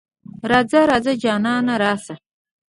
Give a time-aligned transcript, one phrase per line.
[0.51, 2.15] راځه ـ راځه جانانه راشه.